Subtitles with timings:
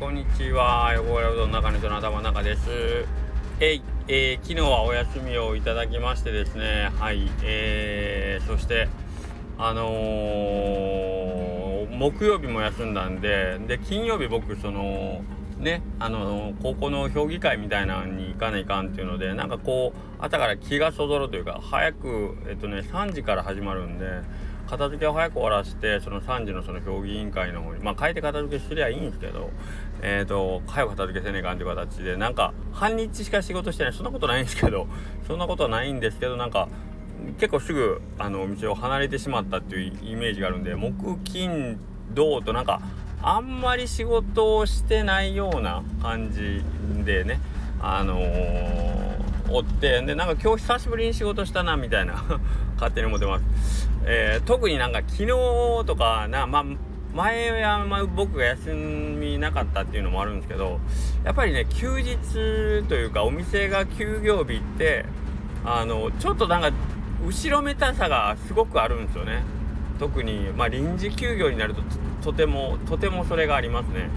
[0.00, 0.94] こんにちは。
[0.94, 3.04] 横浦うどん中根の頭の中です。
[3.60, 6.90] えい、えー、昨日はお休みをいただきましてですね。
[6.98, 8.88] はい、えー、そして、
[9.58, 15.20] あのー、木曜日も休んだんで、で、金曜日僕、その、
[15.58, 24.06] ね、あの高校の評議会みたいなのに行かないかんっていうのでなんかこう朝から気がそぞろというか早くえっとね3時から始まるんで
[24.70, 29.50] 片付けを早く終わらせてその3時のその評議委員会の方にまあ変えて片付けすりゃいいんですけど
[30.00, 34.86] えっ、ー、と早く片付けせねえかんっていう形でなんか半日しか仕事してないそんなことないんですけど
[35.26, 36.68] そんなことはないんですけどなんか
[37.38, 41.80] 結構すぐあのお店を離れてしまったっていうイメージがあるんで木金
[42.14, 42.80] 土となんか
[43.22, 46.62] あんまり仕事をしてないような感じ
[47.04, 47.40] でね
[47.80, 49.19] あのー
[49.52, 52.22] おってでなんか今日久しぶりに仕事したなみたいな
[52.76, 55.26] 勝手に思ってます、えー、特になんか昨日
[55.86, 56.64] とかなまあ
[57.12, 60.78] 前は、ま、僕が休みなかったっていうのもあるんですけど
[61.24, 62.16] やっぱりね休日
[62.88, 65.04] というかお店が休業日って
[65.64, 66.70] あのちょっとなんか
[67.26, 69.42] 後ろめたさがすごくあるんですよね。
[69.98, 71.82] 特にまあ臨時休業になると
[72.22, 74.08] とてもとてもそれがありますね。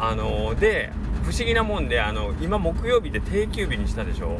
[0.00, 0.90] あので
[1.26, 4.38] 不思議なもんであの今木曜日で定休日にしたでしょ？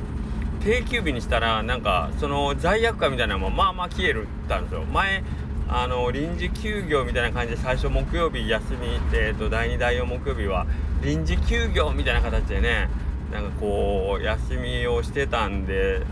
[0.63, 4.83] 定休日にしたらなんかその罪悪感みたいなのもまあまあ消えるったんですよ。
[4.85, 5.23] 前
[5.69, 10.65] あの臨時休業みたいな感じで最初木曜日休みえーと、第2第4木曜日は
[11.03, 12.89] 臨時休業みたいな形でね
[13.33, 16.03] なんかこう休みをしてたんで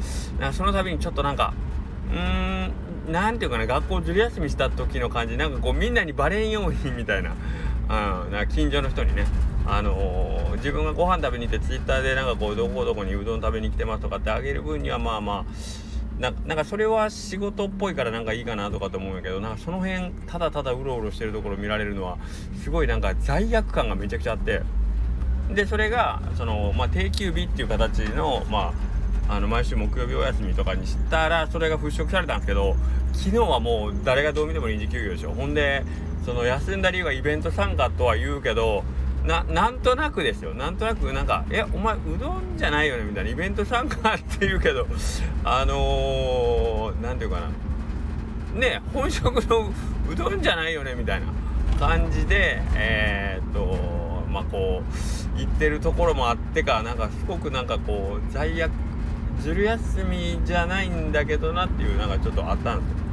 [0.41, 1.55] なんかその度にちょっとなんか
[2.13, 2.73] うーん
[3.13, 7.37] 何ていうかな学校ずる休みした時の感じなんかこうみんなにバレんようにみたいな,、
[7.89, 9.27] うん、な近所の人にね
[9.67, 22.19] あのー、自分がご飯食べに行ってツイッターでなんかこうどこどこにうどん食べに来てますとかってあげる分にはまあまあななんかそれは仕事っぽいからなんかいいかなとかと思うんやけどなんかその辺ただただうろうろしてるところ見られるのは
[22.63, 24.63] すごいなんか罪悪感がめちゃくちゃあって。
[25.53, 28.73] でそれがその、まあ、定休日っていう形のま
[29.29, 32.77] ああの毎週木曜日お休みとかにしたらそれが払拭されたんですけど
[33.13, 35.33] 昨日はもう誰がどう見ても臨時休業でしょ。
[35.33, 35.85] ほんで
[36.25, 38.85] その休んだ理由がイベント参加とは言うけど
[39.25, 40.53] ななんとなくですよ。
[40.53, 43.31] なんとなくなんか「えお前うどんじゃないよね」みたいな。
[43.31, 44.87] イベント参加って言うけど
[45.45, 48.61] あの何、ー、て言うかな。
[48.61, 49.73] ね本職の
[50.11, 51.27] うどんじゃないよねみたいな。
[51.79, 58.71] 感じでえー、っとまあこう言ってるところもあってかなんかすごくなんかこう罪悪
[59.41, 63.04] ずる休みじゃないんだけどなっていうなんかちょっとあったんですよ。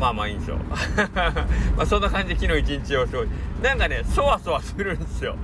[0.00, 0.56] まあまあいいんですよ。
[1.76, 3.28] まあそんな感じで昨日一日を過ごし
[3.62, 5.36] なんかねそわそわするんですよ。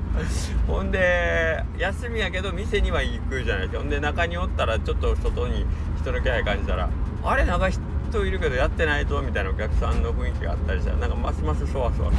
[0.67, 3.79] ほんで休みやけど店には行くじゃないですか。
[3.81, 5.67] ほんで中におったらちょっと外に
[6.01, 6.89] 人の気配感じたら
[7.23, 12.17] あれなんか人いるけどやってないとみたいなお客さんの雰囲気があったりしたらなんかますますそわそわす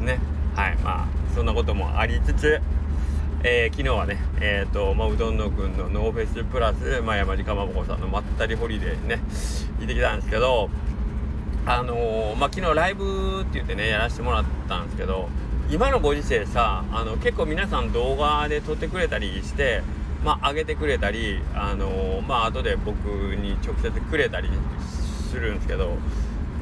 [0.00, 0.04] る。
[0.04, 0.18] ね。
[0.56, 0.76] はい。
[0.82, 1.06] まあ
[1.36, 2.60] そんなこともありつつ
[3.46, 9.20] えー、昨日はね、えーとまあ、うどんのくんのノーフェスプラス、まあ、山地かまぼこさんのまったりホリデーね
[9.80, 10.70] 行ってきたんですけど
[11.66, 15.30] あのー、まあ、昨日ライブって言ってねやらせてもらったんですけど
[15.70, 19.82] 今のご時世さあの結構皆さん動画で撮ってくれたりして
[20.22, 24.50] まあ上げてくれたりあのー、まあ後で僕に直接くれたり
[25.30, 25.96] するんですけど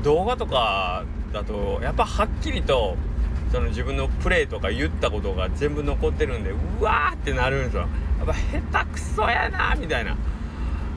[0.05, 2.97] 動画とかだとやっぱはっきりと
[3.51, 7.83] その自分のプレイとか言ったことが全部残ってるんでうわーってなるんですよ。
[8.19, 10.17] やっぱ下手くそやなみたいな。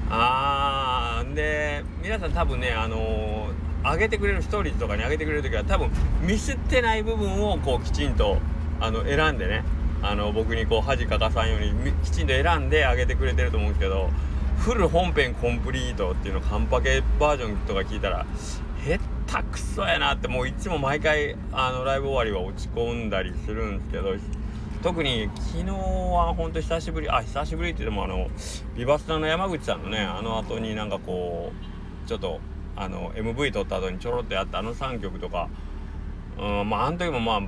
[0.10, 3.45] あーで皆さん多分ねあのー
[3.92, 5.92] 上げてくれるストーリーズとかに上げてくれる時は多分
[6.22, 8.38] ミスってない部分をこうきちんと
[8.80, 9.64] あの選んでね。
[10.02, 14.12] あの僕にこう恥かかさんようにきちんと選んで上げてくれてると思うんですけど
[14.60, 18.26] フル本編コンプリートっていうのカンパケバージョンとか聞いたら
[18.86, 24.14] へったくそやなってもういつも毎回あのライブ終わりは落ち込んだりするんですけど
[24.84, 28.28] 特に昨日は本当久しぶりあ久しぶりって言ってもあの
[28.76, 31.52] ビバスタの山口さんのねあの後になんかこ
[32.06, 32.40] うちょっと
[32.76, 35.50] あの MV 撮った後にちょろっとやったあの3曲とか、
[36.38, 37.42] うん、まああの時もまあ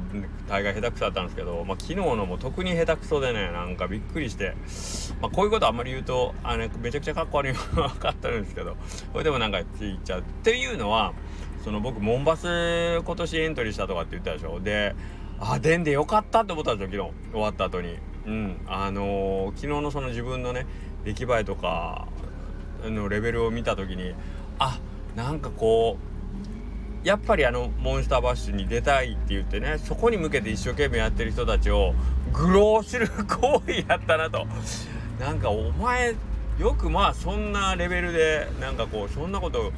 [0.47, 4.55] 大概下手くそだったんですけど、まあ、昨日のも特に下手くそでねなんかびっくりして、
[5.21, 7.59] まあ、こういうことあんまり言うとあのめちゃくちゃかっこ悪いの
[7.89, 8.77] 分かったんですけど
[9.11, 10.19] これでもなんかついちゃう。
[10.21, 11.13] っていうのは
[11.63, 14.59] その僕モンバス今年エントリーしたとかって言ったでしょ。
[14.59, 14.95] で
[15.39, 17.31] あ出んでよかったって思ったんですよ昨日。
[17.33, 17.97] 終わった後に。
[18.25, 20.65] うんあのー、昨日のその自分のね
[21.05, 22.07] 出来栄えとか
[22.83, 24.13] のレベルを見た時に
[24.59, 24.79] あ
[25.17, 25.97] なんかこ
[27.03, 31.95] うやっぱりあのモンスターバッシュに出たいって言ってねそこに向けて一生懸命やってる人たちを
[32.33, 34.45] 愚弄する行為やったなと。
[35.19, 36.13] なんかお前
[36.59, 39.71] よくまあそんなレベルでなんかこうそんなこと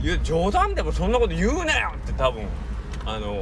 [0.00, 2.44] 言う冗談でもそんなこと言うなよって多分
[3.04, 3.34] あの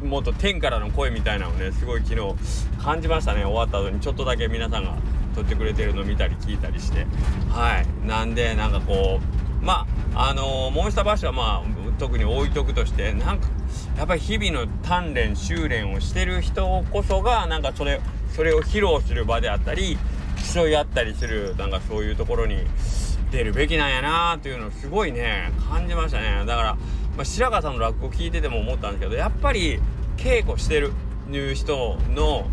[0.00, 2.34] ー、もっと天からの声みたいなのをねすごい昨日
[2.82, 3.44] 感じましたね。
[3.44, 4.96] 終わった後にちょっとだけ皆さんが
[5.34, 7.06] 撮ってくれてるの見たり聞いたりして。
[7.50, 8.06] はい。
[8.06, 13.48] なんでなんかこうまああのー、モンスターバッシュはまあ特に置いとくとしてなんか
[13.96, 18.00] やっぱり日々の鍛錬修練をしてる人こそがなんかそれ
[18.34, 19.98] それを披露する場であったり
[20.54, 22.58] 競い合ったりするなんかそういうところに
[23.30, 26.44] 出るべきなんやなーっていうのをすごいね感じましたね。
[26.46, 26.74] だから、
[27.16, 29.80] まあ、白川さんの落語聞いてても思ったんですけどやっぱり
[30.16, 30.92] 稽古してる
[31.30, 32.46] いう人の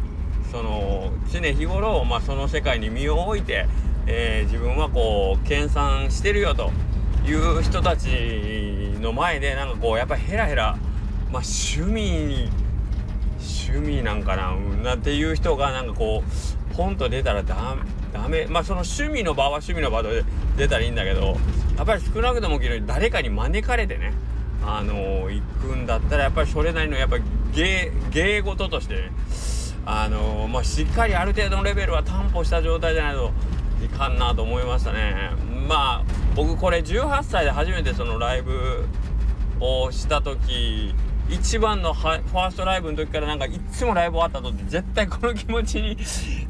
[0.51, 3.67] その常日頃、まあ、その世界に身を置いて、
[4.07, 6.71] えー、自分はこう研鑽してるよと。
[7.25, 8.07] いう人たち
[8.99, 10.77] の前でなんかこうやっぱヘラヘラ、
[11.31, 12.49] まあ、趣味
[13.69, 16.23] 趣味なんかな、っていう人がなんかこ
[16.71, 17.75] うポンと出たらダ
[18.29, 20.23] メまあその趣味の場は趣味の場で
[20.57, 21.37] 出たらいいんだけど
[21.77, 24.13] やっぱり少なくとも誰かに招かれてね
[24.65, 27.23] あのー、行くんだったらやっぱりそれなりのやっぱり
[27.53, 29.11] 芸芸事としてね
[29.85, 33.31] あのー、まあしっかりある程度のレベルは担保した状態じゃないと
[33.83, 35.31] いかんなと思いましたね。
[35.67, 38.85] まあ僕これ18歳で初めてそのライブ
[39.59, 40.95] をした時
[41.29, 45.97] 一番のファーストライブの時からなんかいつもライブ終わった後って絶対この気持ちに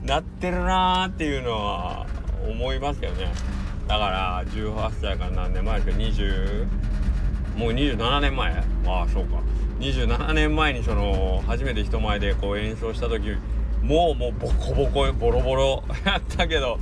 [0.06, 2.08] なってるなーっていうのは
[2.50, 3.32] 思いますけどね。
[3.88, 6.68] だから18歳から何年前ですか20
[7.58, 8.52] もう27年前。
[8.54, 9.42] ああそうか。
[9.80, 13.36] 27年前にその初めて人前でこう演奏した時
[13.82, 16.80] もうもうボコボコボロボロやったけど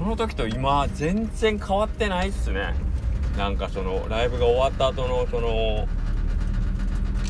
[0.00, 2.72] その時と今全然変わってないっすね。
[3.36, 5.86] なんかそのライブが終わった後のその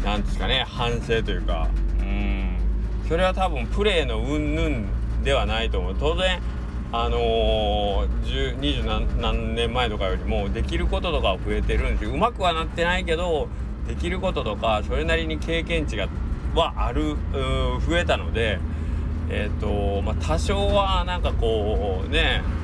[0.05, 1.69] なんですかね反省というか。
[1.99, 2.57] うん。
[3.09, 4.87] それは多分プレーの云々
[5.25, 5.97] ではないと思う。
[5.99, 6.41] 当然
[6.93, 12.13] あのー、二十何年前とかよりもできることとかは増えてるんですよ。
[12.13, 13.49] うまくはなってないけど
[13.89, 16.09] できることとかそれなりに経験値が
[16.55, 17.17] はある
[17.85, 18.61] 増えたので
[19.29, 22.60] えっ、ー、とまあ多少はなんかこうね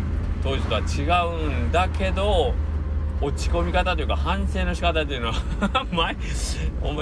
[0.46, 2.54] 当時とは違うんだけど
[3.20, 6.16] 落ち込み方というか反省の仕方というのは 前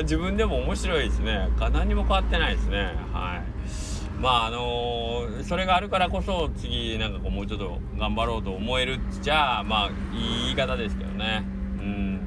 [0.02, 1.50] 自分でも面白いですね。
[1.70, 2.94] 何も変わってないですね。
[3.12, 4.23] はい。
[4.23, 11.44] まああのー、それがあるからこそ次なんかこうもうちょっと頑張ろうと思えるじゃあまあいい言い方ですけどね。
[11.79, 12.20] うん。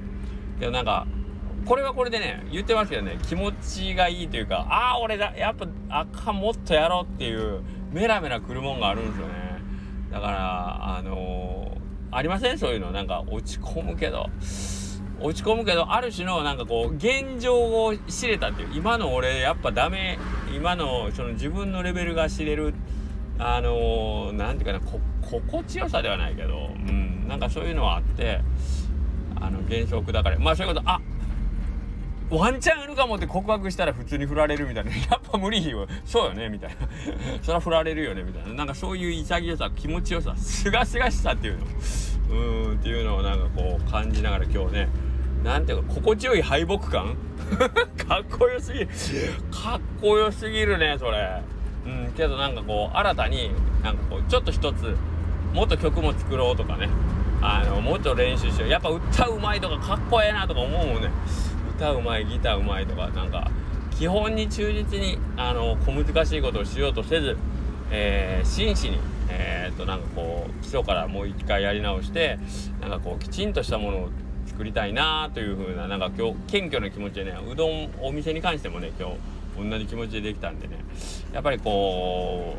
[0.59, 1.07] けどなんか
[1.65, 9.46] これはこれでね言ってますけどね気持ちがいいというかああ俺だやっぱあかんもっとやろうっていうメラメラくるもんがあるんですよね。
[10.19, 11.77] だからあのー
[12.09, 12.57] ありません？
[12.57, 12.91] そういうの。
[12.91, 14.27] なんか落ち込むけど。
[15.19, 17.55] 落ち込むけどある種のなんかこう現状
[17.85, 18.69] を知れたっていう。
[18.73, 20.17] 今の俺やっぱダメ。
[20.55, 22.73] 今のその自分のレベルが知れる。
[23.37, 24.99] あの何、ー、ていうかな。
[25.21, 26.69] 心地よさではないけど。
[26.73, 27.27] うん。
[27.27, 28.41] なんかそういうのはあって。
[29.39, 30.89] あの現象だからまあそういうこと。
[30.89, 30.99] あ
[32.29, 34.91] ワンチャンあるかもって告白したら普通に振られるみたいな。
[34.95, 35.87] やっぱ無理よ。
[36.05, 36.75] そうよねみたいな。
[37.41, 38.53] そりゃ振られるよねみたいな。
[38.53, 41.65] なんかそういう潔さ気持ちよさすがすがしさっていうの。
[42.29, 44.89] うーんっていうのをなんかこう感じながら今日ね。
[45.43, 47.15] なんていうか心地よい敗北感。
[48.05, 48.87] かっこよすぎる。
[49.49, 51.41] かっこよすぎるねそれ。
[51.85, 53.51] うんけどなんかこう新たに
[53.81, 54.97] なんかこうちょっと一つ
[55.53, 56.89] もっと曲も作ろうとかね。
[57.41, 58.69] あのもっと練習しよう。
[58.69, 61.09] やっぱ歌うまいとかかっこええなとか思うもんね。
[61.77, 63.51] 歌うまいギターうまいとかなんか
[63.91, 67.37] 基本に忠実にあの小難しいことをしようとせず、
[67.91, 72.39] えー、真摯にえー、っとなんかこう基礎からもう一回やり直して
[72.81, 74.09] なんかこうきちんとしたものを
[74.47, 80.77] 作りたいなというふうななんか今日謙虚な気持ちでねうどんお店に関してもね今日同じ気持ちでできたんでね
[81.31, 82.55] やっぱりこ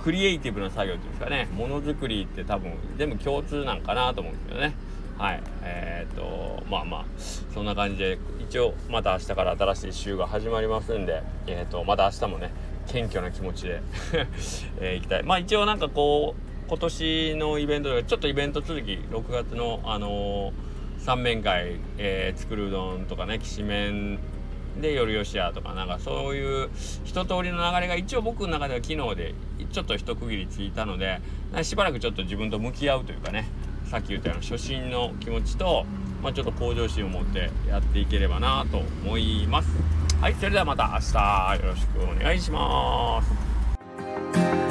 [0.00, 4.74] うクリエイティブな作業っていうんですかねものづくりって多分全部共通なんかなと思うんですけどね。
[5.22, 5.42] はい。
[5.62, 7.04] えー、っとまあまあ
[7.54, 12.50] そんな感じで一応また明日から新しい週が始まりますんでえー、っとまた明日もね
[12.88, 13.82] 謙虚な気持ちで
[14.82, 15.22] えー、行きたい。
[15.22, 20.52] まあ一応なんかこう今年のイベントでちょっとイベント続き6月のあのー、
[20.98, 24.18] 三面会、えー、作るうどんとかねきしめん
[24.80, 26.68] で夜よしやとかなんかそういう
[27.04, 29.34] 一通りの流れが一応僕の中では昨日で
[29.70, 31.20] ちょっと一区切りついたので
[31.62, 33.46] しばらくちょっと自分と向き合うというかね
[33.92, 35.84] さっき言ったような初心の気持ちと、
[36.22, 39.68] まあ、ちょっと向上心を持ってやっていければなと思います。
[40.18, 44.61] はい、それではまた明日よろしくお願いします。